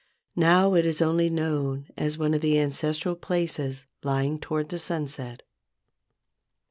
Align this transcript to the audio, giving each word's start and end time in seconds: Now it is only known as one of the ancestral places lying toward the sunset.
Now 0.35 0.73
it 0.73 0.83
is 0.83 0.99
only 0.99 1.29
known 1.29 1.85
as 1.95 2.17
one 2.17 2.33
of 2.33 2.41
the 2.41 2.57
ancestral 2.59 3.15
places 3.15 3.85
lying 4.01 4.39
toward 4.39 4.69
the 4.69 4.79
sunset. 4.79 5.43